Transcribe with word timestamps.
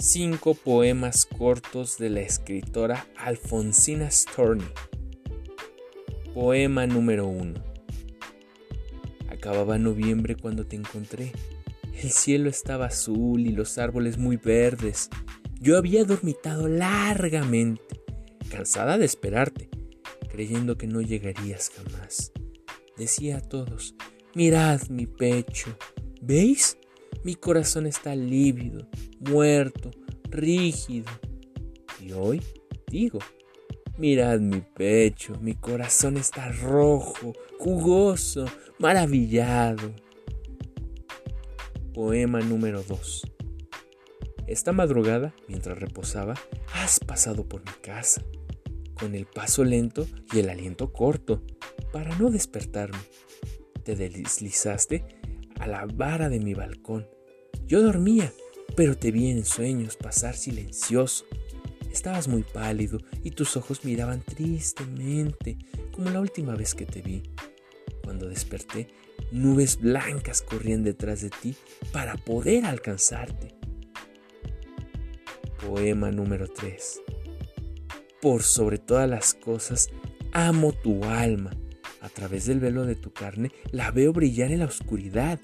cinco 0.00 0.54
poemas 0.54 1.26
cortos 1.26 1.98
de 1.98 2.08
la 2.08 2.20
escritora 2.20 3.06
Alfonsina 3.16 4.10
Storni. 4.10 4.64
Poema 6.32 6.86
número 6.86 7.26
1. 7.26 7.62
Acababa 9.28 9.76
noviembre 9.76 10.36
cuando 10.36 10.64
te 10.64 10.76
encontré. 10.76 11.32
El 12.02 12.10
cielo 12.10 12.48
estaba 12.48 12.86
azul 12.86 13.46
y 13.46 13.50
los 13.50 13.76
árboles 13.76 14.16
muy 14.16 14.38
verdes. 14.38 15.10
Yo 15.60 15.76
había 15.76 16.04
dormitado 16.04 16.66
largamente, 16.66 17.82
cansada 18.50 18.96
de 18.96 19.04
esperarte, 19.04 19.68
creyendo 20.30 20.78
que 20.78 20.86
no 20.86 21.02
llegarías 21.02 21.70
jamás. 21.76 22.32
Decía 22.96 23.36
a 23.36 23.40
todos, 23.42 23.94
mirad 24.34 24.80
mi 24.88 25.04
pecho, 25.04 25.76
¿veis? 26.22 26.78
Mi 27.22 27.34
corazón 27.34 27.86
está 27.86 28.14
lívido, 28.14 28.88
muerto, 29.20 29.90
rígido. 30.30 31.10
Y 32.00 32.12
hoy 32.12 32.42
digo, 32.86 33.18
mirad 33.98 34.40
mi 34.40 34.60
pecho, 34.60 35.34
mi 35.40 35.54
corazón 35.54 36.16
está 36.16 36.50
rojo, 36.50 37.34
jugoso, 37.58 38.46
maravillado. 38.78 39.94
Poema 41.92 42.40
número 42.40 42.82
2. 42.82 43.22
Esta 44.46 44.72
madrugada, 44.72 45.34
mientras 45.46 45.78
reposaba, 45.78 46.34
has 46.72 46.98
pasado 46.98 47.46
por 47.46 47.60
mi 47.60 47.72
casa, 47.82 48.24
con 48.94 49.14
el 49.14 49.26
paso 49.26 49.64
lento 49.64 50.06
y 50.32 50.40
el 50.40 50.48
aliento 50.48 50.92
corto, 50.92 51.42
para 51.92 52.16
no 52.18 52.30
despertarme. 52.30 52.98
Te 53.84 53.94
deslizaste 53.94 55.19
a 55.60 55.66
la 55.66 55.86
vara 55.86 56.28
de 56.28 56.40
mi 56.40 56.54
balcón. 56.54 57.06
Yo 57.66 57.82
dormía, 57.82 58.32
pero 58.76 58.96
te 58.96 59.10
vi 59.10 59.30
en 59.30 59.44
sueños 59.44 59.96
pasar 59.96 60.34
silencioso. 60.34 61.26
Estabas 61.92 62.28
muy 62.28 62.42
pálido 62.42 62.98
y 63.22 63.32
tus 63.32 63.56
ojos 63.56 63.84
miraban 63.84 64.22
tristemente, 64.22 65.58
como 65.92 66.10
la 66.10 66.20
última 66.20 66.56
vez 66.56 66.74
que 66.74 66.86
te 66.86 67.02
vi. 67.02 67.22
Cuando 68.02 68.28
desperté, 68.28 68.88
nubes 69.32 69.78
blancas 69.78 70.40
corrían 70.40 70.82
detrás 70.82 71.20
de 71.20 71.30
ti 71.30 71.54
para 71.92 72.16
poder 72.16 72.64
alcanzarte. 72.64 73.54
Poema 75.64 76.10
número 76.10 76.48
3. 76.48 77.02
Por 78.22 78.42
sobre 78.42 78.78
todas 78.78 79.08
las 79.08 79.34
cosas, 79.34 79.90
amo 80.32 80.72
tu 80.72 81.04
alma 81.04 81.50
a 82.00 82.08
través 82.08 82.46
del 82.46 82.60
velo 82.60 82.84
de 82.86 82.96
tu 82.96 83.12
carne, 83.12 83.52
la 83.70 83.90
veo 83.90 84.12
brillar 84.12 84.52
en 84.52 84.60
la 84.60 84.66
oscuridad. 84.66 85.40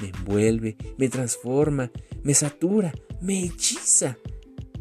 Me 0.00 0.08
envuelve, 0.08 0.76
me 0.98 1.08
transforma, 1.08 1.90
me 2.22 2.34
satura, 2.34 2.92
me 3.20 3.44
hechiza. 3.44 4.18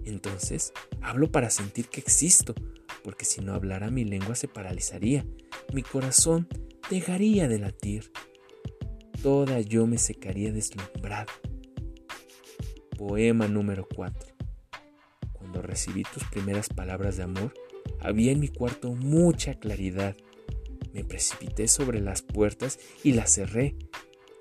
Entonces 0.05 0.73
hablo 1.01 1.31
para 1.31 1.49
sentir 1.49 1.87
que 1.87 1.99
existo, 1.99 2.55
porque 3.03 3.25
si 3.25 3.41
no 3.41 3.53
hablara 3.53 3.91
mi 3.91 4.03
lengua 4.03 4.35
se 4.35 4.47
paralizaría, 4.47 5.25
mi 5.73 5.83
corazón 5.83 6.47
dejaría 6.89 7.47
de 7.47 7.59
latir. 7.59 8.11
Toda 9.21 9.61
yo 9.61 9.85
me 9.85 9.97
secaría 9.97 10.51
deslumbrada. 10.51 11.27
Poema 12.97 13.47
número 13.47 13.87
4. 13.95 14.35
Cuando 15.33 15.61
recibí 15.61 16.03
tus 16.03 16.23
primeras 16.25 16.69
palabras 16.69 17.17
de 17.17 17.23
amor, 17.23 17.53
había 17.99 18.31
en 18.31 18.39
mi 18.39 18.47
cuarto 18.47 18.93
mucha 18.93 19.55
claridad 19.55 20.15
me 20.93 21.03
precipité 21.03 21.67
sobre 21.67 22.01
las 22.01 22.21
puertas 22.21 22.79
y 23.03 23.13
las 23.13 23.33
cerré. 23.33 23.75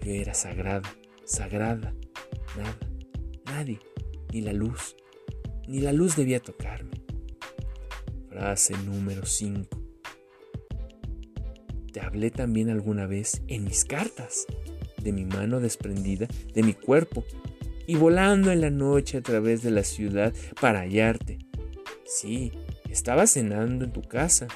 Yo 0.00 0.12
era 0.12 0.34
sagrada, 0.34 0.94
sagrada. 1.24 1.94
Nada, 2.56 2.78
nadie, 3.46 3.78
ni 4.32 4.40
la 4.40 4.52
luz, 4.52 4.96
ni 5.68 5.80
la 5.80 5.92
luz 5.92 6.16
debía 6.16 6.40
tocarme. 6.40 7.02
Frase 8.28 8.74
número 8.84 9.26
5. 9.26 9.80
Te 11.92 12.00
hablé 12.00 12.30
también 12.30 12.70
alguna 12.70 13.06
vez 13.06 13.42
en 13.48 13.64
mis 13.64 13.84
cartas, 13.84 14.46
de 15.02 15.12
mi 15.12 15.24
mano 15.24 15.60
desprendida, 15.60 16.28
de 16.54 16.62
mi 16.62 16.74
cuerpo, 16.74 17.24
y 17.86 17.96
volando 17.96 18.52
en 18.52 18.60
la 18.60 18.70
noche 18.70 19.18
a 19.18 19.22
través 19.22 19.62
de 19.62 19.72
la 19.72 19.82
ciudad 19.82 20.32
para 20.60 20.80
hallarte. 20.80 21.38
Sí, 22.04 22.52
estaba 22.88 23.26
cenando 23.26 23.84
en 23.84 23.92
tu 23.92 24.02
casa, 24.02 24.46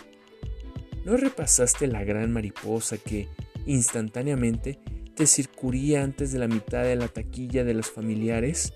¿No 1.05 1.17
repasaste 1.19 1.87
la 1.87 2.03
gran 2.03 2.33
mariposa 2.33 2.97
que 2.97 3.29
instantáneamente 3.67 4.79
te 5.15 5.27
circuría 5.27 6.03
antes 6.03 6.33
de 6.33 6.39
la 6.39 6.49
mitad 6.49 6.83
de 6.83 6.97
la 6.97 7.09
taquilla 7.09 7.63
de 7.63 7.75
los 7.75 7.91
familiares? 7.91 8.73